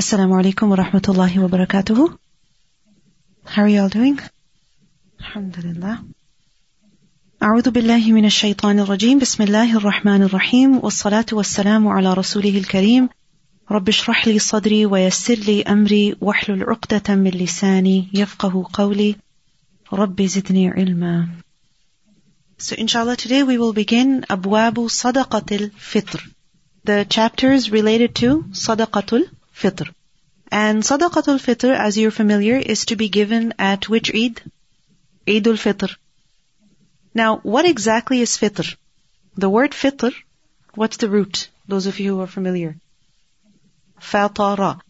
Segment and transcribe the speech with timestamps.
[0.00, 2.04] Assalamu alaikum wa rahmatullahi wa barakatuhu.
[3.44, 4.18] How are you all doing?
[5.20, 5.98] Alhamdulillah.
[7.42, 9.18] أعوذ بالله من الشيطان الرجيم.
[9.18, 10.80] بسم الله الرحمن الرحيم.
[10.84, 13.08] والصلاة والسلام على رسوله الكريم.
[13.70, 16.16] رب اشرح لي صدري ويسر لي أمري.
[16.20, 19.16] واحلل عقدة من لساني يفقه قولي.
[19.92, 21.28] رب زدني علما.
[22.58, 26.30] So inshallah today we will begin أبواب صدقة الفطر.
[26.84, 29.92] The chapters related to صدقة fitr.
[30.50, 34.42] And sadaqatul fitr, as you're familiar, is to be given at which Eid?
[35.26, 35.96] Eidul fitr.
[37.14, 38.76] Now, what exactly is fitr?
[39.36, 40.12] The word fitr,
[40.74, 41.48] what's the root?
[41.68, 42.76] Those of you who are familiar.
[44.00, 44.80] Fatara.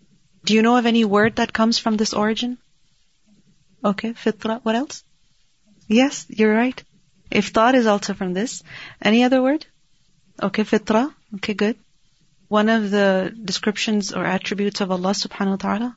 [0.45, 2.57] Do you know of any word that comes from this origin?
[3.85, 4.61] Okay, fitra.
[4.63, 5.03] What else?
[5.89, 6.83] Yes, you're right.
[7.31, 8.63] Iftar is also from this.
[9.03, 9.67] Any other word?
[10.43, 11.13] Okay, fitra.
[11.37, 11.77] Okay, good.
[12.51, 15.97] One of the descriptions or attributes of Allah subhanahu wa ta'ala?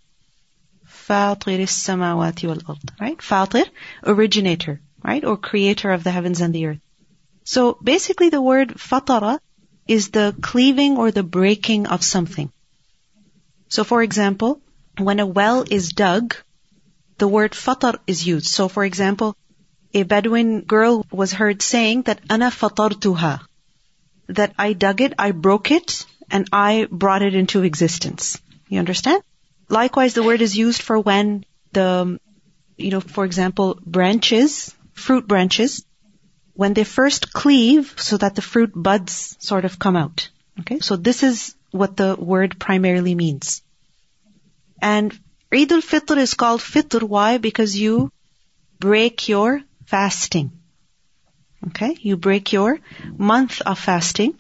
[1.75, 2.91] Samawati wal ard.
[3.01, 3.17] Right?
[3.17, 3.65] Fatir,
[4.03, 4.79] originator.
[5.03, 5.25] Right?
[5.25, 6.79] Or creator of the heavens and the earth.
[7.43, 9.39] So basically the word fatara
[9.87, 12.51] is the cleaving or the breaking of something.
[13.67, 14.61] So for example,
[14.99, 16.35] when a well is dug,
[17.17, 18.45] the word fatar is used.
[18.45, 19.35] So for example,
[19.91, 23.39] a Bedouin girl was heard saying that ana fatartuha,
[24.27, 28.41] that I dug it, I broke it, and I brought it into existence.
[28.67, 29.21] You understand?
[29.69, 32.19] Likewise, the word is used for when the,
[32.75, 35.85] you know, for example, branches, fruit branches,
[36.55, 40.29] when they first cleave so that the fruit buds sort of come out.
[40.61, 40.79] Okay?
[40.79, 43.61] So this is what the word primarily means.
[44.81, 45.17] And
[45.53, 47.03] Eid al-Fitr is called Fitr.
[47.03, 47.37] Why?
[47.37, 48.11] Because you
[48.79, 50.51] break your fasting.
[51.67, 51.95] Okay?
[52.01, 52.79] You break your
[53.17, 54.39] month of fasting.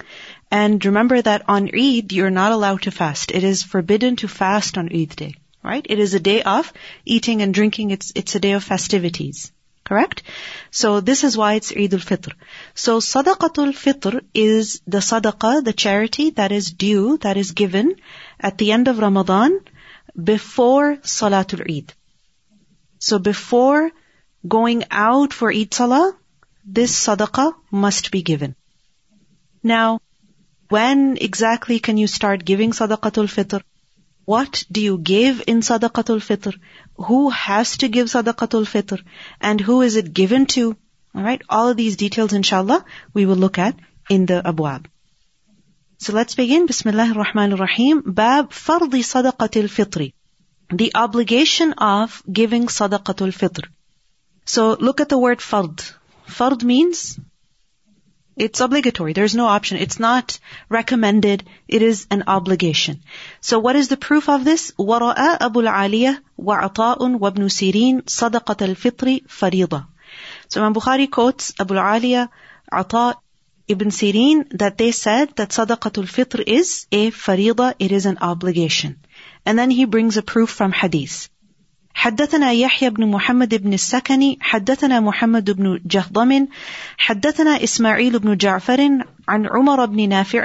[0.55, 3.31] And remember that on Eid, you're not allowed to fast.
[3.31, 5.33] It is forbidden to fast on Eid day.
[5.63, 5.85] Right?
[5.89, 6.71] It is a day of
[7.05, 7.89] eating and drinking.
[7.89, 9.51] It's, it's a day of festivities.
[9.83, 10.21] Correct?
[10.69, 12.33] So this is why it's Eid al-Fitr.
[12.75, 17.95] So Sadaqatul Fitr is the sadaqah, the charity that is due, that is given
[18.39, 19.59] at the end of Ramadan
[20.31, 21.93] before Salatul Eid.
[22.99, 23.91] So before
[24.47, 26.15] going out for Eid Salah,
[26.63, 28.55] this sadaqah must be given.
[29.63, 29.99] Now,
[30.75, 33.61] when exactly can you start giving sadaqatul fitr?
[34.25, 36.53] What do you give in sadaqatul fitr?
[37.07, 39.01] Who has to give sadaqatul fitr?
[39.41, 40.75] And who is it given to?
[41.15, 43.75] Alright, all of these details inshallah we will look at
[44.09, 44.87] in the abwab.
[45.99, 46.65] So let's begin.
[46.65, 48.01] Bismillah ar-Rahman ar-Rahim.
[48.21, 50.13] Bab fardi sadaqatul fitri.
[50.69, 53.67] The obligation of giving sadaqatul fitr.
[54.45, 55.85] So look at the word fard.
[56.39, 57.19] Fard means
[58.38, 59.12] it's obligatory.
[59.12, 59.78] There's no option.
[59.78, 60.38] It's not
[60.68, 61.44] recommended.
[61.66, 63.02] It is an obligation.
[63.40, 64.72] So what is the proof of this?
[64.78, 69.86] وَرَأَى أَبُو الْعَالِيَةِ وَعَطَاءٌ وَابْنُ سِيرِينَ صَدَقَةَ الْفِطْرِ فَرِيضَةً
[70.48, 72.28] So Imam Bukhari quotes Abu al-Aliya,
[72.72, 73.16] Ata,
[73.66, 78.98] Ibn Sirin that they said that Sadaqatul Fitr is a farida, it is an obligation.
[79.44, 81.28] And then he brings a proof from hadith.
[81.93, 86.47] حدثنا يحيى بن محمد بن السكني حدثنا محمد بن جهضم
[86.97, 88.81] حدثنا إسماعيل بن جعفر
[89.27, 90.43] عن عمر بن نافع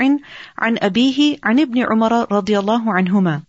[0.59, 3.42] عن أبيه عن ابن عمر رضي الله عنهما.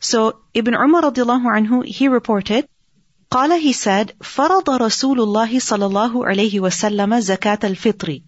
[0.00, 2.64] So Ibn Umar رضي الله عنه he reported
[3.30, 8.20] قال he said فرض رسول الله صلى الله عليه وسلم زكاة الفطر.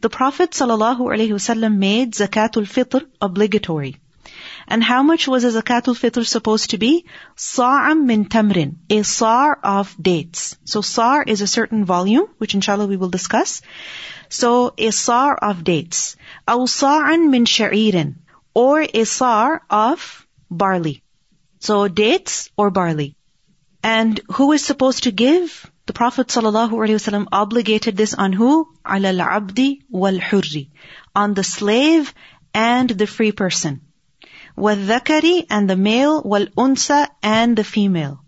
[0.00, 4.07] The Prophet صلى الله عليه وسلم made زكاة الفطر obligatory.
[4.70, 7.06] And how much was a zakatul fitr supposed to be?
[7.36, 10.58] Sa'am min tamrin, a sa' of dates.
[10.64, 13.62] So sa' is a certain volume, which inshallah we will discuss.
[14.28, 16.16] So a sa' of dates.
[16.46, 18.16] Aw sa'an min sha'irin,
[18.52, 21.02] or a sa' of barley.
[21.60, 23.16] So dates or barley.
[23.82, 25.70] And who is supposed to give?
[25.86, 28.68] The Prophet ﷺ obligated this on who?
[28.86, 30.68] Ala al-abdi wal-hurri.
[31.16, 32.12] On the slave
[32.52, 33.80] and the free person.
[34.57, 38.23] وَالذَّكَرِ and the male, وَالْأُنْثَى and the female,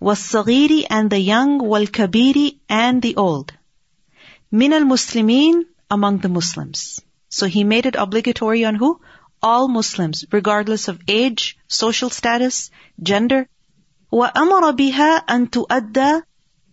[0.00, 3.52] وَالصَّغِيرِ and the young, وَالْكَبِيرِ and the old.
[4.52, 7.00] مِنَ الْمُسْلِمِينَ among the Muslims.
[7.28, 9.00] So he made it obligatory on who?
[9.42, 12.70] All Muslims, regardless of age, social status,
[13.02, 13.48] gender.
[14.12, 16.22] وَأَمَرَ بِهَا أَن تُؤَدَّى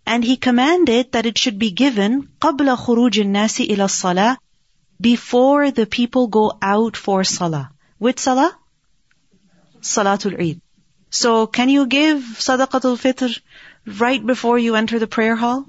[0.05, 4.37] and he commanded that it should be given قبل خروج الناس إلى الصلاة
[4.99, 7.71] before the people go out for salah.
[7.97, 8.57] Which salah?
[9.82, 10.60] Salatul Eid.
[11.10, 13.40] So can you give Sadaqatul Fitr
[13.98, 15.64] right before you enter the prayer hall?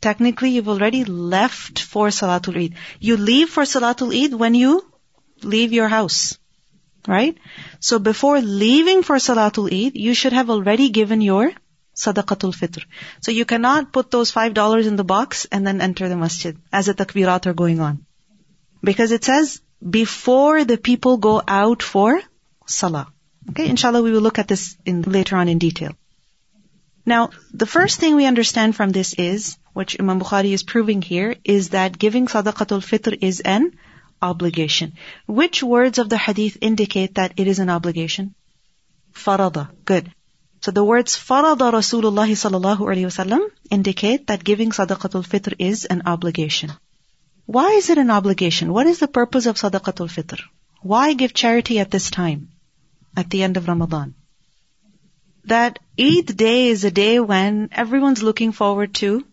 [0.00, 2.74] Technically, you've already left for Salatul Eid.
[2.98, 4.84] You leave for Salatul Eid when you
[5.42, 6.38] leave your house.
[7.06, 7.36] right?
[7.80, 11.52] So before leaving for Salatul Eid, you should have already given your
[11.96, 12.84] Sadaqatul Fitr.
[13.20, 16.56] So you cannot put those five dollars in the box and then enter the masjid
[16.72, 18.04] as the takbirat are going on.
[18.82, 19.60] Because it says,
[19.96, 22.20] before the people go out for
[22.66, 23.12] Salah.
[23.50, 25.92] Okay, inshallah we will look at this in, later on in detail.
[27.04, 31.34] Now, the first thing we understand from this is, which Imam Bukhari is proving here,
[31.42, 33.72] is that giving sadaqatul fitr is an
[34.20, 34.92] obligation.
[35.26, 38.34] Which words of the hadith indicate that it is an obligation?
[39.12, 39.70] Farada.
[39.84, 40.12] Good.
[40.60, 46.02] So the words farada Rasulullah sallallahu alaihi wasallam indicate that giving sadaqatul fitr is an
[46.06, 46.70] obligation.
[47.46, 48.72] Why is it an obligation?
[48.72, 50.40] What is the purpose of sadaqatul fitr?
[50.82, 52.51] Why give charity at this time?
[53.16, 54.14] At the end of Ramadan?
[55.44, 59.24] that Eid day is a day when everyone's looking forward to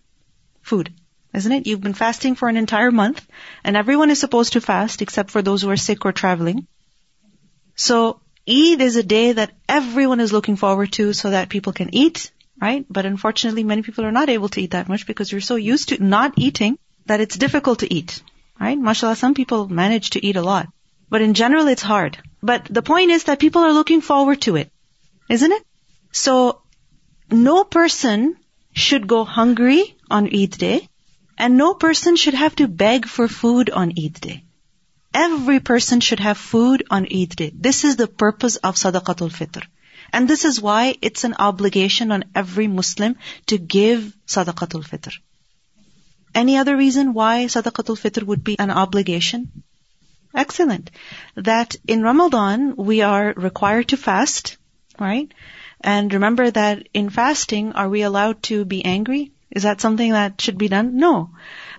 [0.62, 0.94] food.
[1.34, 1.68] Isn't it?
[1.68, 3.26] You've been fasting for an entire month
[3.64, 6.66] and everyone is supposed to fast except for those who are sick or traveling.
[7.76, 11.94] So Eid is a day that everyone is looking forward to so that people can
[11.94, 12.86] eat, right?
[12.90, 15.90] But unfortunately many people are not able to eat that much because you're so used
[15.90, 18.24] to not eating that it's difficult to eat,
[18.60, 18.78] right?
[18.78, 20.68] MashaAllah, some people manage to eat a lot.
[21.10, 22.18] But in general it's hard.
[22.42, 24.72] But the point is that people are looking forward to it.
[25.30, 25.64] Isn't it?
[26.12, 26.62] So,
[27.30, 28.38] no person
[28.74, 30.88] should go hungry on Eid day,
[31.38, 34.44] and no person should have to beg for food on Eid day.
[35.14, 37.52] Every person should have food on Eid day.
[37.54, 39.64] This is the purpose of Sadaqatul Fitr.
[40.12, 43.16] And this is why it's an obligation on every Muslim
[43.48, 45.14] to give Sadaqatul Fitr.
[46.34, 49.64] Any other reason why Sadaqatul Fitr would be an obligation?
[50.36, 50.92] Excellent.
[51.36, 54.58] That in Ramadan we are required to fast,
[55.00, 55.32] right?
[55.82, 59.32] And remember that in fasting, are we allowed to be angry?
[59.50, 60.98] Is that something that should be done?
[60.98, 61.32] No.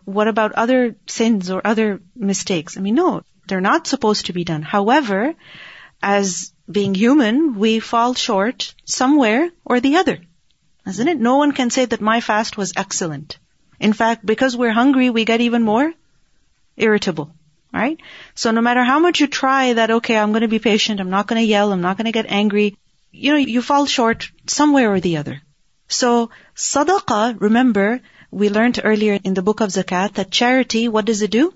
[0.05, 2.77] What about other sins or other mistakes?
[2.77, 4.63] I mean, no, they're not supposed to be done.
[4.63, 5.35] However,
[6.03, 10.19] as being human, we fall short somewhere or the other.
[10.87, 11.21] Isn't it?
[11.21, 13.39] No one can say that my fast was excellent.
[13.79, 15.93] In fact, because we're hungry, we get even more
[16.77, 17.35] irritable.
[17.73, 17.99] Right?
[18.35, 21.11] So no matter how much you try that, okay, I'm going to be patient, I'm
[21.11, 22.77] not going to yell, I'm not going to get angry,
[23.13, 25.41] you know, you fall short somewhere or the other.
[25.89, 28.01] So, sadaqah, remember,
[28.31, 31.53] we learned earlier in the book of zakat that charity, what does it do?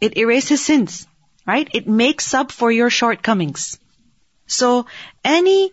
[0.00, 1.06] It erases sins,
[1.46, 1.68] right?
[1.74, 3.78] It makes up for your shortcomings.
[4.46, 4.86] So,
[5.22, 5.70] any,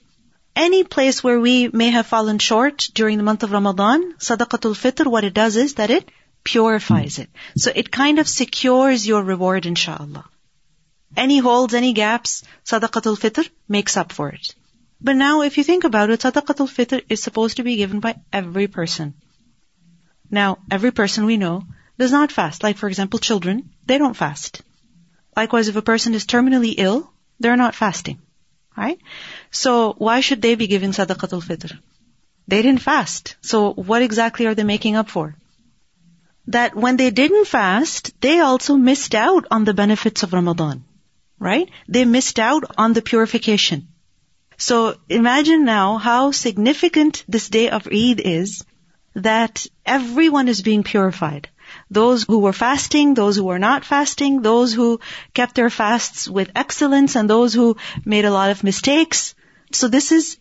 [0.56, 5.08] any place where we may have fallen short during the month of Ramadan, sadaqatul fitr,
[5.08, 6.10] what it does is that it
[6.48, 7.24] purifies hmm.
[7.24, 7.30] it.
[7.58, 10.26] So it kind of secures your reward, inshallah.
[11.16, 14.54] Any holes, any gaps, sadaqatul fitr makes up for it.
[15.02, 18.16] But now if you think about it, sadaqatul fitr is supposed to be given by
[18.32, 19.14] every person.
[20.30, 21.64] Now, every person we know
[21.98, 22.64] does not fast.
[22.64, 24.62] Like for example, children, they don't fast.
[25.36, 28.22] Likewise, if a person is terminally ill, they're not fasting.
[28.78, 29.00] Right?
[29.52, 31.78] So why should they be given sadaqatul fitr?
[32.48, 33.36] They didn't fast.
[33.42, 35.36] So what exactly are they making up for?
[36.48, 40.86] That when they didn't fast, they also missed out on the benefits of Ramadan
[41.40, 41.70] right?
[41.88, 43.88] They missed out on the purification.
[44.58, 48.64] So imagine now how significant this day of Eid is
[49.14, 51.50] that everyone is being purified.
[51.92, 55.00] Those who were fasting, those who were not fasting, those who
[55.34, 59.36] kept their fasts with excellence and those who made a lot of mistakes.
[59.72, 60.38] So this is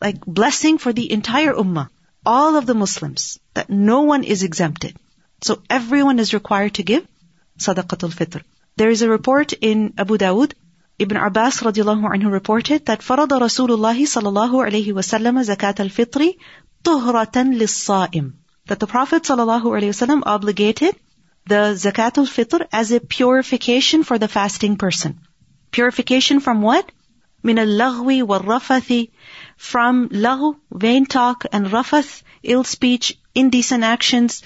[0.00, 1.88] like blessing for the entire ummah,
[2.24, 4.96] all of the Muslims, that no one is exempted.
[5.42, 7.06] So everyone is required to give
[7.58, 8.42] sadaqatul fitr.
[8.76, 10.52] There is a report in Abu Dawud.
[10.98, 16.32] Ibn Abbas radiallahu anhu reported that فرض رسول الله صلى الله عليه وسلم زكاة الفطر
[16.84, 18.32] طهرة للصائم.
[18.66, 20.94] That the Prophet sallallahu alaihi wasallam obligated
[21.46, 25.18] the zakat al-fitr as a purification for the fasting person.
[25.72, 26.92] Purification from what?
[27.42, 29.10] Min al-laghwi wal-rafathi,
[29.56, 34.42] from laghw, vain talk, and rafath, ill speech, indecent actions,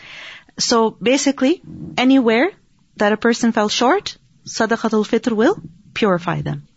[0.57, 1.61] So basically,
[1.97, 2.51] anywhere
[2.97, 5.61] that a person fell short, sadaqatul fitr will
[5.93, 6.67] purify them.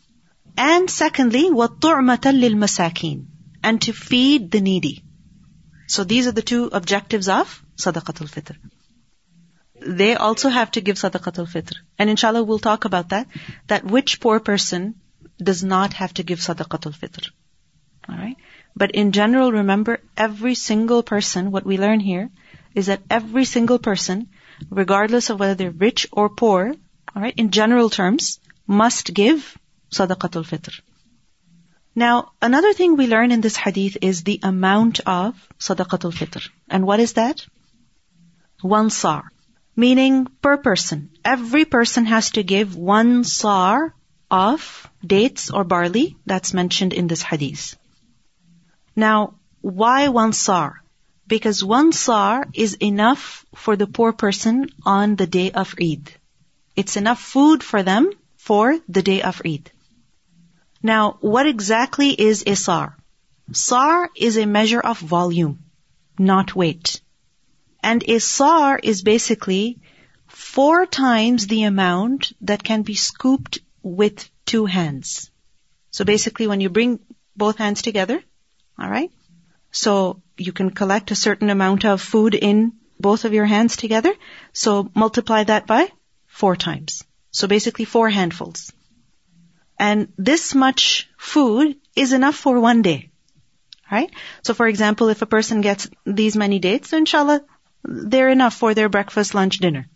[0.57, 3.27] And secondly, وَالطُعْمَةً لِلْمَسَاكِينَ
[3.63, 5.05] And to feed the needy.
[5.87, 8.57] So these are the two objectives of sadaqatul fitr.
[9.87, 11.75] They also have to give sadaqatul fitr.
[11.99, 13.27] And inshallah we'll talk about that,
[13.67, 14.95] that which poor person
[15.39, 17.31] does not have to give sadaqatul fitr.
[18.09, 18.37] Alright?
[18.77, 22.31] But in general, remember, every single person, what we learn here,
[22.76, 24.28] is that every single person
[24.70, 26.76] regardless of whether they're rich or poor,
[27.16, 29.58] alright, in general terms, must give
[29.92, 30.80] sadaqatul fitr.
[31.96, 36.48] Now, another thing we learn in this hadith is the amount of sadaqatul fitr.
[36.70, 37.46] And what is that?
[38.62, 39.24] One sa'.
[39.76, 41.10] Meaning per person.
[41.24, 43.90] Every person has to give one sa'
[44.30, 47.76] of dates or barley that's mentioned in this hadith.
[48.96, 50.74] Now, why one sa'?
[51.30, 56.12] Because one sa' is enough for the poor person on the day of Eid.
[56.76, 59.72] It's enough food for them for the day of Eid.
[60.82, 62.96] Now, what exactly is a?
[63.52, 65.60] Sa' is a measure of volume,
[66.18, 67.00] not weight.
[67.84, 69.78] And a sa' is basically
[70.28, 75.30] four times the amount that can be scooped with two hands.
[75.92, 77.00] So basically when you bring
[77.36, 78.24] both hands together,
[78.82, 79.12] alright,
[79.72, 84.14] so you can collect a certain amount of food in both of your hands together.
[84.54, 85.92] So multiply that by
[86.28, 87.04] four times.
[87.32, 88.72] So basically four handfuls.
[89.78, 93.12] And this much food is enough for one day.
[93.92, 94.12] Right?
[94.44, 97.42] So for example, if a person gets these many dates, inshallah,
[97.84, 99.88] they're enough for their breakfast, lunch, dinner.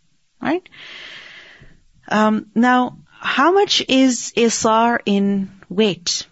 [0.42, 0.68] Right?
[2.08, 6.28] Um, now, how much is isar in weight?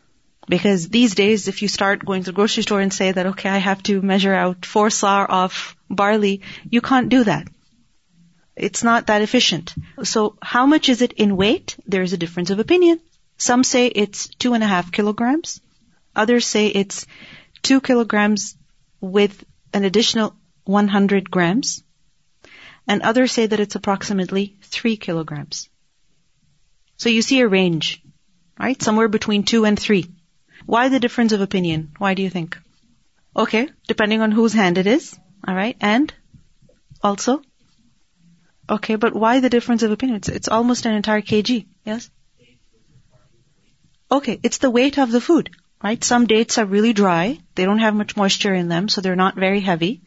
[0.52, 3.48] Because these days, if you start going to the grocery store and say that, okay,
[3.48, 7.48] I have to measure out four sa' of barley, you can't do that.
[8.58, 9.74] It's not that efficient.
[10.04, 11.78] So how much is it in weight?
[11.88, 13.00] There is a difference of opinion.
[13.38, 15.62] Some say it's two and a half kilograms.
[16.18, 17.08] Others say it's
[17.62, 18.58] two kilograms
[19.00, 19.42] with
[19.74, 21.82] an additional 100 grams.
[22.86, 25.70] And others say that it's approximately three kilograms.
[26.98, 28.02] So you see a range,
[28.60, 28.82] right?
[28.82, 30.10] Somewhere between two and three.
[30.66, 31.92] Why the difference of opinion?
[31.98, 32.58] Why do you think?
[33.36, 35.18] Okay, depending on whose hand it is.
[35.48, 36.14] Alright, and
[37.02, 37.42] also?
[38.70, 40.18] Okay, but why the difference of opinion?
[40.18, 41.66] It's, it's almost an entire kg.
[41.86, 42.10] Yes?
[44.12, 45.50] Okay, it's the weight of the food,
[45.84, 46.04] right?
[46.04, 47.40] Some dates are really dry.
[47.56, 50.02] They don't have much moisture in them, so they're not very heavy,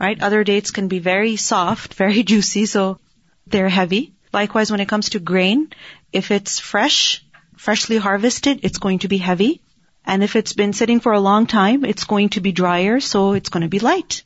[0.00, 0.20] right?
[0.20, 2.98] Other dates can be very soft, very juicy, so
[3.46, 4.14] they're heavy.
[4.32, 5.68] Likewise, when it comes to grain,
[6.12, 7.24] if it's fresh,
[7.56, 9.62] freshly harvested, it's going to be heavy.
[10.06, 13.32] And if it's been sitting for a long time, it's going to be drier, so
[13.32, 14.22] it's going to be light.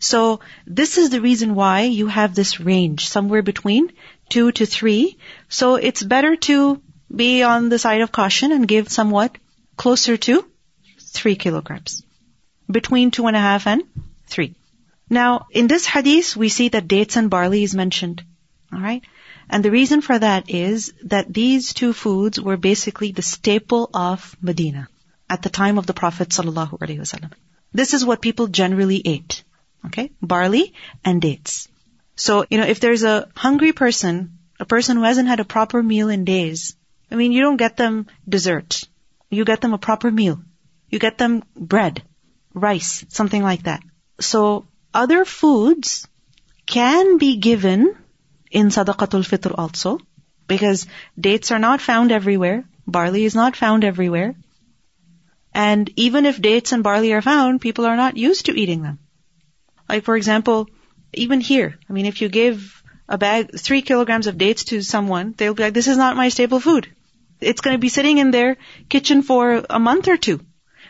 [0.00, 3.92] So this is the reason why you have this range, somewhere between
[4.28, 5.16] two to three.
[5.48, 6.82] So it's better to
[7.14, 9.38] be on the side of caution and give somewhat
[9.76, 10.44] closer to
[11.00, 12.02] three kilograms.
[12.70, 13.84] Between two and a half and
[14.26, 14.56] three.
[15.08, 18.24] Now, in this hadith, we see that dates and barley is mentioned.
[18.74, 19.04] Alright?
[19.48, 24.36] And the reason for that is that these two foods were basically the staple of
[24.40, 24.88] Medina
[25.28, 27.32] at the time of the Prophet wasallam.
[27.72, 29.42] This is what people generally ate.
[29.86, 30.10] Okay?
[30.22, 30.74] Barley
[31.04, 31.68] and dates.
[32.16, 35.82] So, you know, if there's a hungry person, a person who hasn't had a proper
[35.82, 36.76] meal in days,
[37.10, 38.84] I mean, you don't get them dessert.
[39.30, 40.40] You get them a proper meal.
[40.88, 42.02] You get them bread,
[42.54, 43.82] rice, something like that.
[44.20, 46.06] So, other foods
[46.66, 47.96] can be given
[48.60, 49.98] in sadaqatul fitr also,
[50.46, 50.86] because
[51.18, 54.34] dates are not found everywhere, barley is not found everywhere,
[55.52, 58.98] and even if dates and barley are found, people are not used to eating them.
[59.88, 60.68] Like for example,
[61.12, 65.34] even here, I mean, if you give a bag, three kilograms of dates to someone,
[65.36, 66.88] they'll be like, this is not my staple food.
[67.40, 68.56] It's going to be sitting in their
[68.88, 70.40] kitchen for a month or two.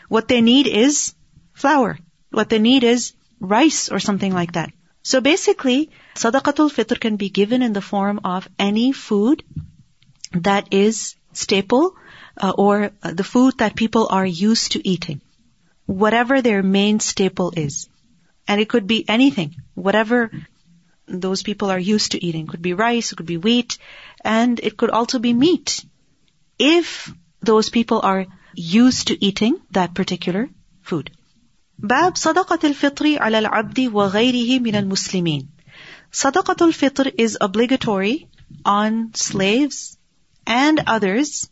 [0.07, 1.13] What they need is
[1.53, 1.97] flour.
[2.31, 4.71] What they need is rice or something like that.
[5.09, 9.43] So basically, sadaqatul fitr can be given in the form of any food
[10.31, 11.95] that is staple
[12.41, 15.21] uh, or uh, the food that people are used to eating.
[15.85, 17.87] Whatever their main staple is.
[18.47, 20.31] And it could be anything, whatever
[21.07, 22.45] those people are used to eating.
[22.45, 23.77] It could be rice, it could be wheat,
[24.23, 25.85] and it could also be meat.
[26.57, 30.49] If those people are used to eating that particular
[30.81, 31.14] food.
[31.79, 35.47] باب صدقة الفطر على العبد وغيره من المسلمين.
[36.11, 38.27] صدقة الفطر is obligatory
[38.65, 39.97] on slaves
[40.47, 41.49] and others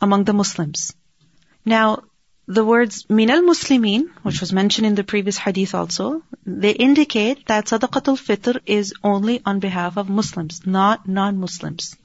[0.00, 0.94] among the Muslims.
[1.64, 2.04] Now,
[2.46, 7.46] the words min al muslimin, which was mentioned in the previous hadith also, they indicate
[7.46, 11.96] that sadaqatul fitr is only on behalf of Muslims, not non-Muslims.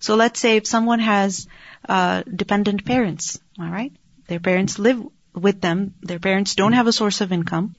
[0.00, 1.46] So let's say if someone has
[1.88, 3.92] uh, dependent parents, all right,
[4.26, 5.04] their parents live
[5.38, 7.74] with them, their parents don't have a source of income,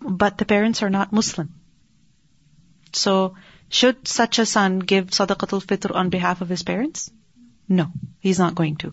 [0.00, 1.54] but the parents are not Muslim.
[2.92, 3.34] So
[3.68, 7.10] should such a son give sadaqatul fitr on behalf of his parents?
[7.68, 7.86] No,
[8.20, 8.92] he's not going to.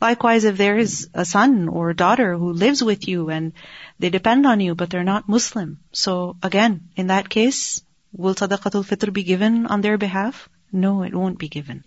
[0.00, 3.52] Likewise, if there is a son or a daughter who lives with you and
[3.98, 5.80] they depend on you, but they're not Muslim.
[5.92, 7.82] So again, in that case,
[8.12, 10.48] will sadaqatul fitr be given on their behalf?
[10.72, 11.84] No, it won't be given.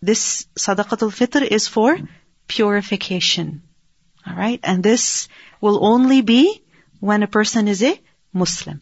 [0.00, 1.98] This sadaqatul fitr is for
[2.48, 3.62] purification.
[4.27, 4.59] Alright?
[4.63, 5.27] And this
[5.61, 6.61] will only be
[6.99, 7.99] when a person is a
[8.33, 8.81] Muslim.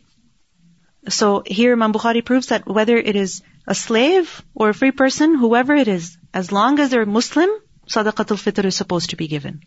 [1.08, 5.36] So here Imam Bukhari proves that whether it is a slave or a free person,
[5.36, 7.50] whoever it is, As long as they're Muslim,
[7.88, 9.62] sadaqatul fitr is supposed to be given.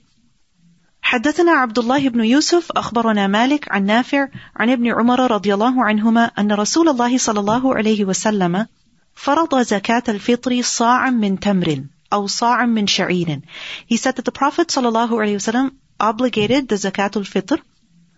[1.02, 6.25] حدثنا عبد الله بن يوسف أخبرنا مالك عن نافع عن ابن عمر رضي الله عنهما
[6.38, 8.66] أن رسول الله صلى الله عليه وسلم
[9.14, 13.41] فرض زكاة الفطر صاعا من تمر من شعير.
[13.86, 17.60] He said that the Prophet ﷺ obligated the zakatul fitr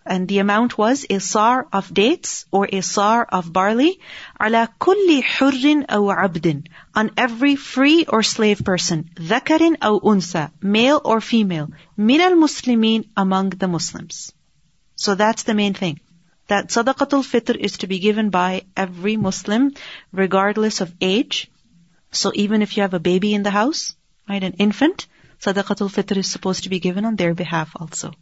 [0.05, 3.99] and the amount was a sa' of dates or a sa' of barley
[4.39, 11.01] ala kulli hurrin أو abdin on every free or slave person ذكر أو أنثى male
[11.03, 14.31] or female min al muslimin among the muslims
[14.95, 15.99] so that's the main thing
[16.47, 19.73] that sadaqatul fitr is to be given by every muslim
[20.11, 21.49] regardless of age
[22.15, 23.83] so even if you have a baby in the house
[24.29, 25.07] right an infant
[25.41, 28.13] sadaqatul fitr is supposed to be given on their behalf also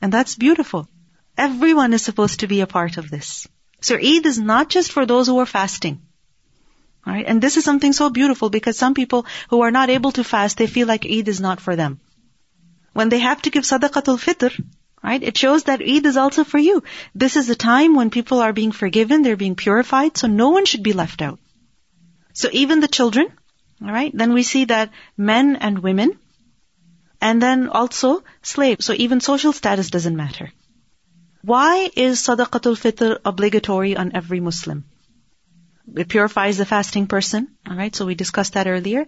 [0.00, 0.88] and that's beautiful
[1.40, 3.48] Everyone is supposed to be a part of this.
[3.80, 6.02] So Eid is not just for those who are fasting.
[7.06, 10.22] Alright, and this is something so beautiful because some people who are not able to
[10.22, 11.98] fast, they feel like Eid is not for them.
[12.92, 14.52] When they have to give sadaqatul fitr,
[15.02, 16.82] right, it shows that Eid is also for you.
[17.14, 20.66] This is a time when people are being forgiven, they're being purified, so no one
[20.66, 21.38] should be left out.
[22.34, 23.32] So even the children,
[23.82, 26.18] alright, then we see that men and women,
[27.20, 28.84] and then also slaves.
[28.84, 30.52] So even social status doesn't matter.
[31.42, 34.84] Why is sadaqatul fitr obligatory on every Muslim?
[35.96, 37.48] It purifies the fasting person.
[37.68, 39.06] Alright, so we discussed that earlier.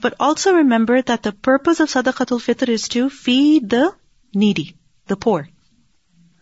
[0.00, 3.94] But also remember that the purpose of sadaqatul fitr is to feed the
[4.34, 4.76] needy,
[5.06, 5.48] the poor.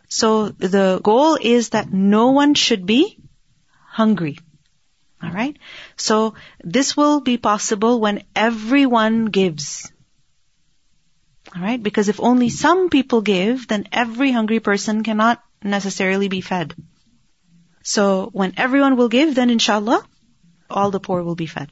[0.09, 3.19] So the goal is that no one should be
[3.87, 4.39] hungry.
[5.23, 5.59] Alright?
[5.97, 9.91] So this will be possible when everyone gives.
[11.55, 11.83] Alright?
[11.83, 16.75] Because if only some people give, then every hungry person cannot necessarily be fed.
[17.83, 20.05] So when everyone will give, then inshallah,
[20.71, 21.71] all the poor will be fed.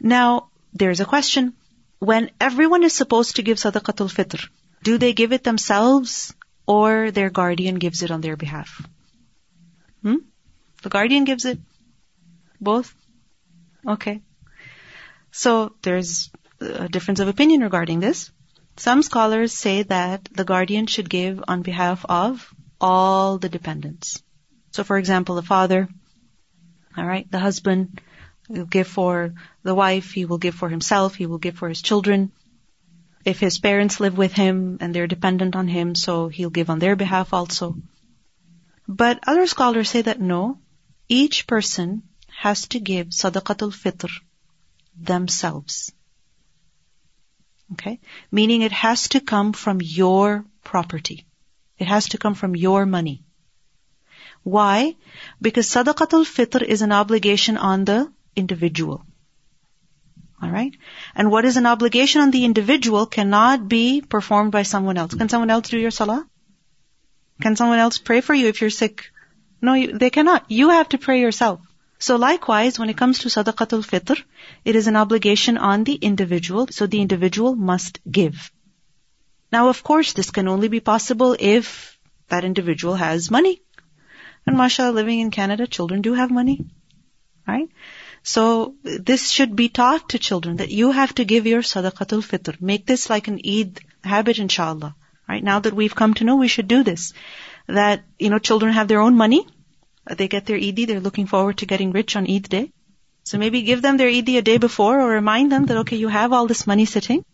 [0.00, 1.54] Now, there's a question.
[1.98, 4.48] When everyone is supposed to give sadaqatul fitr,
[4.82, 6.34] do they give it themselves
[6.66, 8.86] or their guardian gives it on their behalf?
[10.02, 10.22] Hmm?
[10.82, 11.58] The guardian gives it?
[12.60, 12.94] Both?
[13.86, 14.22] Okay.
[15.30, 18.30] So there's a difference of opinion regarding this.
[18.76, 24.22] Some scholars say that the guardian should give on behalf of all the dependents.
[24.70, 25.88] So for example, the father,
[26.96, 28.00] alright, the husband
[28.48, 31.82] will give for the wife, he will give for himself, he will give for his
[31.82, 32.32] children.
[33.24, 36.78] If his parents live with him and they're dependent on him, so he'll give on
[36.78, 37.76] their behalf also.
[38.86, 40.58] But other scholars say that no,
[41.08, 42.04] each person
[42.46, 44.10] has to give sadaqatul fitr
[45.10, 45.92] themselves.
[47.72, 47.98] Okay?
[48.30, 51.26] Meaning it has to come from your property.
[51.78, 53.24] It has to come from your money.
[54.44, 54.94] Why?
[55.42, 58.00] Because sadaqatul fitr is an obligation on the
[58.36, 59.04] individual.
[60.42, 60.76] Alright?
[61.16, 65.14] And what is an obligation on the individual cannot be performed by someone else.
[65.14, 66.24] Can someone else do your salah?
[67.42, 69.10] Can someone else pray for you if you're sick?
[69.60, 69.74] No,
[70.04, 70.52] they cannot.
[70.60, 71.67] You have to pray yourself.
[71.98, 74.22] So likewise, when it comes to sadaqatul fitr,
[74.64, 78.52] it is an obligation on the individual, so the individual must give.
[79.50, 83.62] Now of course, this can only be possible if that individual has money.
[84.46, 86.64] And mashallah, living in Canada, children do have money.
[87.46, 87.68] Right?
[88.22, 92.60] So this should be taught to children that you have to give your sadaqatul fitr.
[92.60, 94.94] Make this like an Eid habit, inshallah.
[95.28, 95.42] Right?
[95.42, 97.12] Now that we've come to know, we should do this.
[97.66, 99.46] That, you know, children have their own money.
[100.16, 102.72] They get their Eid, they're looking forward to getting rich on Eid day.
[103.24, 106.08] So maybe give them their Eid a day before or remind them that, okay, you
[106.08, 107.24] have all this money sitting.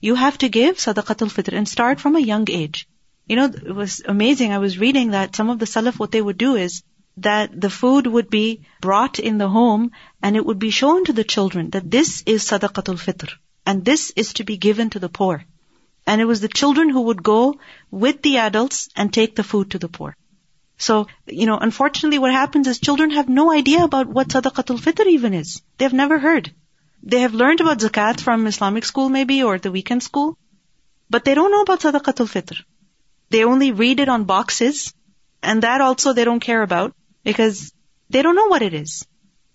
[0.00, 2.86] You have to give sadaqatul fitr and start from a young age.
[3.26, 4.52] You know, it was amazing.
[4.52, 6.82] I was reading that some of the salaf, what they would do is
[7.16, 9.90] that the food would be brought in the home
[10.22, 13.30] and it would be shown to the children that this is sadaqatul fitr
[13.66, 15.44] and this is to be given to the poor.
[16.06, 17.58] And it was the children who would go
[17.90, 20.16] with the adults and take the food to the poor.
[20.80, 25.06] So, you know, unfortunately what happens is children have no idea about what sadaqatul fitr
[25.06, 25.60] even is.
[25.76, 26.54] They've never heard.
[27.02, 30.38] They have learned about zakat from Islamic school maybe or the weekend school,
[31.10, 32.62] but they don't know about sadaqatul fitr.
[33.28, 34.94] They only read it on boxes
[35.42, 37.72] and that also they don't care about because
[38.08, 39.04] they don't know what it is.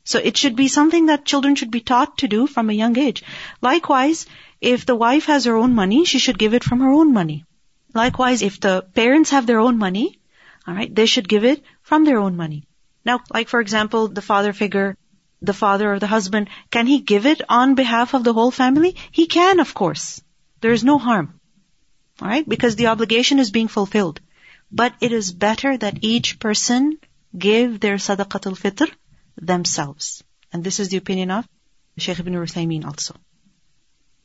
[0.04, 3.00] So it should be something that children should be taught to do from a young
[3.00, 3.24] age.
[3.62, 4.28] Likewise,
[4.62, 7.46] if the wife has her own money, she should give it from her own money.
[7.96, 10.20] Likewise, if the parents have their own money,
[10.68, 12.68] Alright, they should give it from their own money.
[13.06, 14.98] Now, like for example, the father figure,
[15.42, 18.96] the father or the husband, can he give it on behalf of the whole family?
[19.12, 20.22] He can, of course.
[20.62, 21.40] There is no harm.
[22.22, 24.22] Alright, because the obligation is being fulfilled.
[24.72, 26.98] But it is better that each person
[27.38, 28.92] give their sadaqatul fitr
[29.38, 30.24] themselves.
[30.52, 31.48] And this is the opinion of
[31.98, 33.16] Sheikh ibn Uthaymeen also.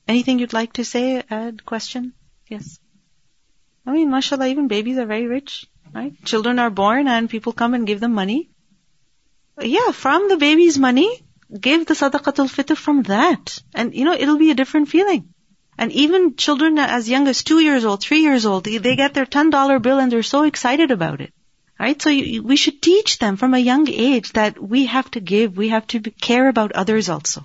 [0.09, 1.23] Anything you'd like to say?
[1.29, 2.15] Add question?
[2.49, 2.79] Yes.
[3.87, 6.13] I mean, mashallah, even babies are very rich, right?
[6.25, 8.51] Children are born and people come and give them money.
[9.61, 11.23] Yeah, from the baby's money,
[11.59, 13.63] give the sadaqatul fitr from that.
[13.75, 15.29] And you know, it'll be a different feeling.
[15.77, 19.27] And even children as young as two years old, three years old, they get their
[19.27, 21.33] $10 bill and they're so excited about it.
[21.79, 22.01] Right?
[22.01, 25.57] So you, we should teach them from a young age that we have to give,
[25.57, 27.43] we have to care about others also.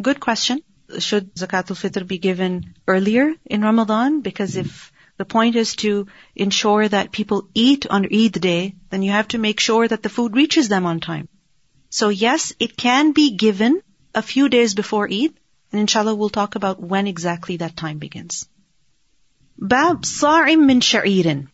[0.00, 0.62] Good question.
[1.00, 4.20] Should zakatul fitr be given earlier in Ramadan?
[4.20, 9.10] Because if the point is to ensure that people eat on Eid day, then you
[9.10, 11.28] have to make sure that the food reaches them on time.
[11.90, 13.82] So yes, it can be given
[14.14, 15.34] a few days before Eid,
[15.72, 18.48] and inshallah we'll talk about when exactly that time begins.
[19.58, 21.48] Bab sa'im min sha'irin.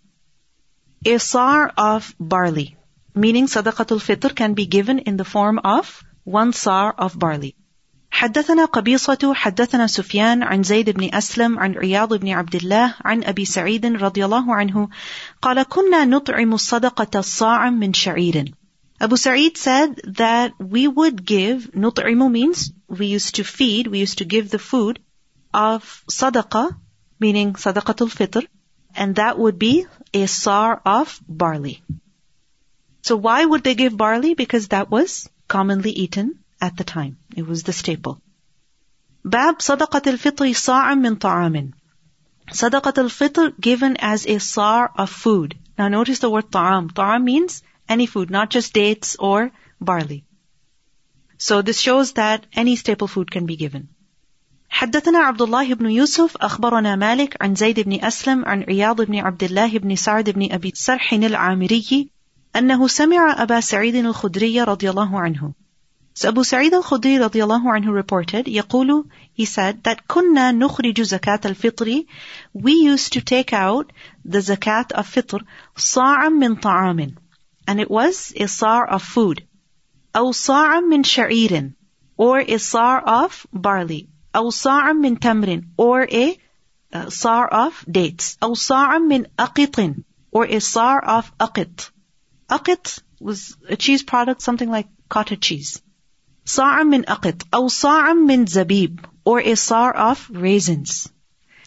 [1.07, 2.77] A sa' of barley.
[3.15, 7.55] Meaning sadaqatul fitr can be given in the form of one sa' of barley.
[8.15, 13.45] حدثنا قبيصة حدثنا سفيان عن زيد بن أسلم عن عياض بن عبد الله عن أبي
[13.45, 14.89] سعيد رضي الله عنه
[15.43, 18.55] قال كنا نطعم الصدقة الصاع من شعير
[19.01, 24.19] Abu Sa'id said that we would give, nut'imu means we used to feed, we used
[24.19, 25.01] to give the food
[25.53, 26.69] of sadaqah,
[27.19, 28.47] meaning sadaqatul fitr,
[28.95, 31.83] and that would be a sa' of barley.
[33.03, 34.35] So why would they give barley?
[34.35, 37.18] Because that was commonly eaten at the time.
[37.36, 38.22] It was the staple.
[39.24, 41.74] Bab sadaqat al-fitr sa'am min ta'amin.
[42.62, 45.56] Sadaqat al-fitr given as a sar of food.
[45.78, 46.90] Now notice the word ta'am.
[46.90, 50.24] Ta'am means any food, not just dates or barley.
[51.38, 53.88] So this shows that any staple food can be given.
[54.70, 59.44] حدثنا عبد الله بن يوسف أخبرنا مالك عن زيد بن أسلم عن عياض بن عبد
[59.44, 62.10] الله بن سعد بن أبي سرح العامري
[62.56, 65.54] أنه سمع أبا سعيد الخدري رضي الله عنه
[66.22, 72.06] So Abu Sa'id al-Khudri radiallahu anhu reported, يقول, he said, that كنا نخرج زكاة الفطر,
[72.54, 73.94] we used to take out
[74.26, 75.40] the zakat of fitr,
[75.78, 77.16] صاعا من طعام,
[77.66, 79.48] and it was a sar of food,
[80.14, 81.72] أو صاعا من شعير,
[82.18, 86.38] or a sar of barley, أو صاعا من تمر, or a
[86.92, 89.96] uh, sar of dates, أو صاعا من أقط,
[90.34, 91.92] or a sar of أقط.
[92.52, 95.82] أقط was a cheese product, something like cottage cheese.
[96.46, 101.10] صاع من أقط أو صاع من زبيب or a sar of raisins.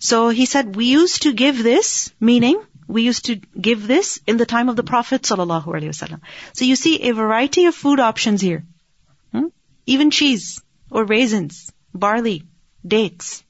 [0.00, 4.36] So he said, we used to give this, meaning we used to give this in
[4.36, 6.20] the time of the Prophet sallallahu alaihi wasallam.
[6.52, 8.64] So you see a variety of food options here.
[9.32, 9.46] Hmm?
[9.86, 12.42] Even cheese or raisins, barley,
[12.86, 13.44] dates.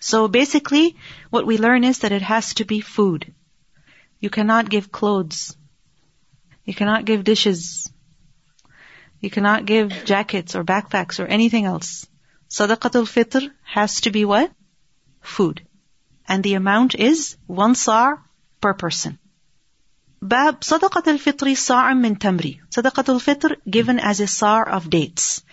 [0.00, 0.96] So basically,
[1.30, 3.32] what we learn is that it has to be food.
[4.20, 5.56] You cannot give clothes.
[6.64, 7.92] You cannot give dishes.
[9.19, 12.07] You cannot give jackets or backpacks or anything else.
[12.49, 14.51] Sadaqatul fitr has to be what?
[15.21, 15.61] Food.
[16.27, 18.17] And the amount is one sa'
[18.61, 19.17] per person.
[20.21, 25.43] باب صدقة الفطر صاع min تمر Sadaqatul Fitr given as a صاع of dates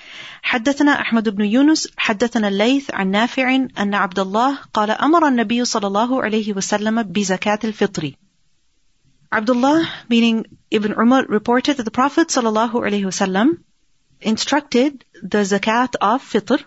[0.42, 5.86] حدثنا أحمد بن يونس حدثنا الليث عن نافع أن عبد الله قال أمر النبي صلى
[5.86, 8.12] الله عليه وسلم بزكاة الفطر
[9.32, 13.58] Abdullah, meaning Ibn Umar, reported that the Prophet ﷺ
[14.20, 16.62] instructed the zakat of fitr,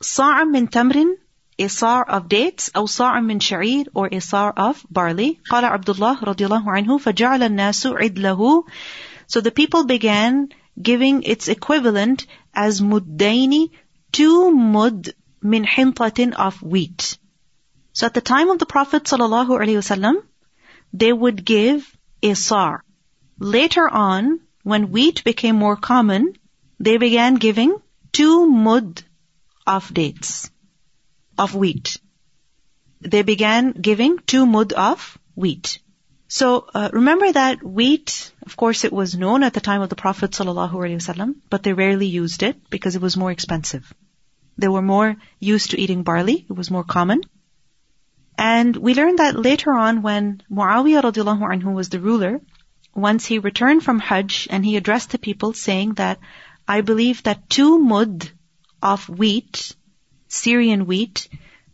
[0.00, 1.14] sa'am min tamrin,
[1.58, 5.40] a sa' of dates, or sa'am min sha'ir, or a sa' of barley.
[5.50, 8.64] قال Abdullah radiallahu anhu, فَجَعَلَ النَّاسُ عِدْلَهُ
[9.26, 10.48] So the people began
[10.80, 13.70] giving its equivalent as muddaini,
[14.10, 17.18] two mud min hintatin of wheat.
[17.92, 20.22] So at the time of the Prophet sallallahu alaihi wasallam,
[20.92, 22.78] they would give a sa'.
[23.38, 26.34] Later on, when wheat became more common,
[26.78, 27.80] they began giving
[28.12, 29.02] two mud
[29.66, 30.50] of dates,
[31.38, 31.98] of wheat.
[33.00, 35.78] They began giving two mud of wheat.
[36.28, 39.96] So uh, remember that wheat, of course, it was known at the time of the
[39.96, 43.92] Prophet ﷺ, but they rarely used it because it was more expensive.
[44.56, 47.22] They were more used to eating barley; it was more common.
[48.38, 52.40] And we learned that later on when Muawiyah radiallahu anhu was the ruler,
[52.94, 56.18] once he returned from Hajj and he addressed the people saying that
[56.66, 58.30] I believe that two mud
[58.82, 59.74] of wheat,
[60.28, 61.28] Syrian wheat,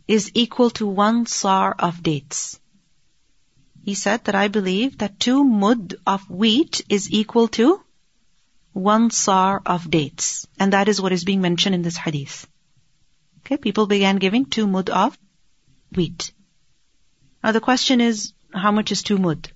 [0.07, 2.59] is equal to one sa' of dates.
[3.83, 7.81] He said that I believe that two mud of wheat is equal to
[8.73, 10.47] one sa' of dates.
[10.59, 12.47] And that is what is being mentioned in this hadith.
[13.39, 15.17] Okay, people began giving two mud of
[15.95, 16.31] wheat.
[17.43, 19.51] Now the question is, how much is two mud?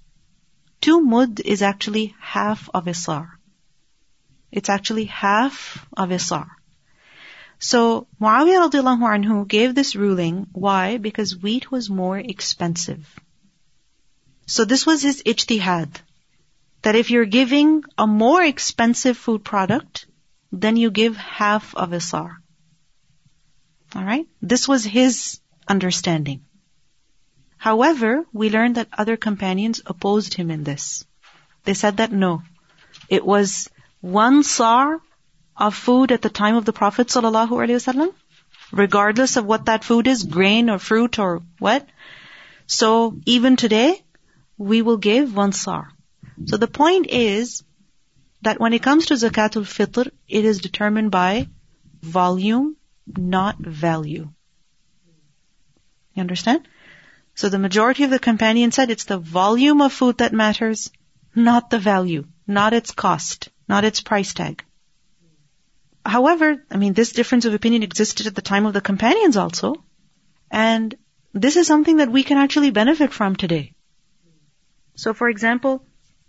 [0.82, 3.26] Two mud is actually half of a sa'.
[4.52, 6.46] It's actually half of a sa'.
[7.60, 10.48] So Muawiyah radiallahu anhu gave this ruling.
[10.52, 10.98] Why?
[10.98, 13.20] Because wheat was more expensive.
[14.46, 16.02] So this was his ijtihad.
[16.82, 20.06] That if you're giving a more expensive food product,
[20.52, 22.30] then you give half of a sa'.
[23.96, 24.28] Alright?
[24.42, 26.46] This was his understanding.
[27.64, 31.06] However, we learned that other companions opposed him in this.
[31.64, 32.42] They said that no.
[33.08, 33.70] It was
[34.02, 34.98] one sa'
[35.56, 38.14] of food at the time of the Prophet ﷺ,
[38.74, 41.88] regardless of what that food is, grain or fruit or what.
[42.68, 44.04] So even today,
[44.58, 45.86] we will give one sa'.
[46.48, 47.64] So the point is
[48.42, 51.48] that when it comes to zakatul fitr, it is determined by
[52.02, 52.76] volume,
[53.08, 54.28] not value.
[56.14, 56.68] You understand?
[57.36, 60.92] So the majority of the companions said it's the volume of food that matters,
[61.36, 64.64] not the value, not its cost, not its price tag.
[66.06, 69.84] However, I mean, this difference of opinion existed at the time of the companions also.
[70.52, 70.96] And
[71.34, 73.74] this is something that we can actually benefit from today.
[74.96, 75.86] So for example,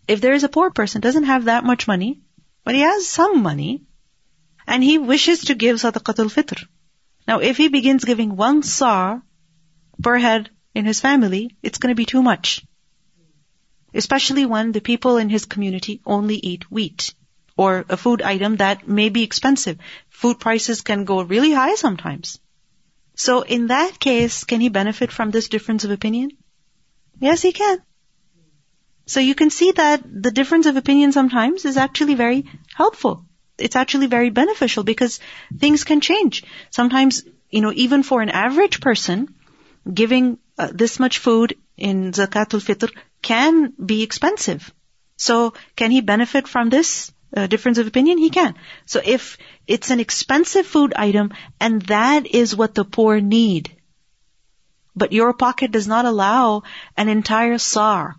[0.08, 2.20] if there is a poor person, doesn't have that much money,
[2.64, 3.82] but he has some money,
[4.66, 6.64] and he wishes to give sadaqatul fitr.
[7.28, 9.20] Now if he begins giving one sa
[10.02, 12.64] per head in his family, it's going to be too much.
[13.94, 17.14] Especially when the people in his community only eat wheat
[17.56, 19.78] or a food item that may be expensive.
[20.08, 22.40] Food prices can go really high sometimes.
[23.14, 26.32] So in that case, can he benefit from this difference of opinion?
[27.20, 27.78] Yes, he can.
[29.06, 33.24] So you can see that the difference of opinion sometimes is actually very helpful.
[33.58, 35.20] It's actually very beneficial because
[35.56, 36.42] things can change.
[36.70, 39.34] Sometimes, you know, even for an average person,
[39.92, 42.90] giving uh, this much food in zakatul fitr
[43.22, 44.72] can be expensive.
[45.16, 48.18] So can he benefit from this uh, difference of opinion?
[48.18, 48.54] He can.
[48.86, 53.74] So if it's an expensive food item and that is what the poor need,
[54.94, 56.62] but your pocket does not allow
[56.96, 58.12] an entire sa'.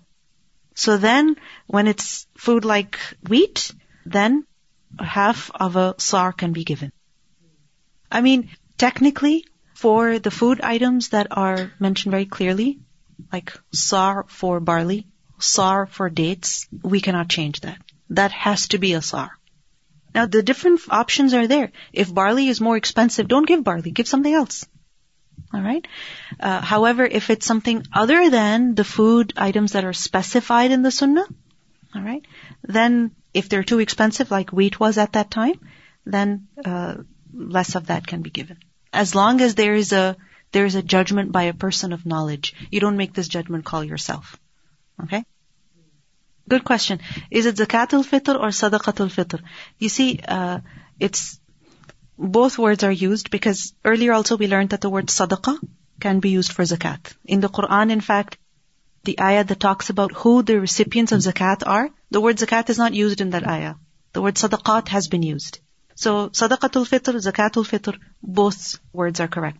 [0.73, 3.71] So then when it's food like wheat,
[4.05, 4.45] then
[4.99, 6.91] half of a sa' can be given.
[8.11, 9.45] I mean, technically,
[9.75, 12.79] for the food items that are mentioned very clearly,
[13.31, 15.05] like sa' for barley,
[15.37, 17.79] sa' for dates, we cannot change that.
[18.09, 19.29] That has to be a sa'.
[20.13, 21.71] Now the different options are there.
[21.91, 24.65] If barley is more expensive, don't give barley, give something else.
[25.53, 25.87] Alright?
[26.39, 30.91] Uh, however, if it's something other than the food items that are specified in the
[30.91, 31.27] sunnah,
[31.93, 32.25] alright,
[32.63, 35.59] then if they're too expensive, like wheat was at that time,
[36.05, 36.95] then uh,
[37.33, 38.57] less of that can be given.
[39.03, 40.15] As long as there is a
[40.51, 43.83] there is a judgment by a person of knowledge, you don't make this judgment call
[43.83, 44.37] yourself.
[45.03, 45.25] Okay?
[46.47, 47.01] Good question.
[47.31, 49.41] Is it zakatul fitr or sadaqatul fitr?
[49.79, 50.59] You see, uh,
[50.99, 51.39] it's
[52.17, 55.57] both words are used because earlier also we learned that the word sadaqah
[55.99, 57.13] can be used for zakat.
[57.25, 58.37] In the Quran, in fact,
[59.03, 62.77] the ayah that talks about who the recipients of zakat are, the word zakat is
[62.77, 63.75] not used in that ayah.
[64.13, 65.59] The word sadaqat has been used.
[65.95, 69.57] So sadaqatul fitr, zakatul fitr, both words are correct.